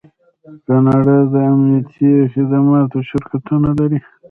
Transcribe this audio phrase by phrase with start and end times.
[0.65, 3.99] کاناډا د امنیتي خدماتو شرکتونه لري.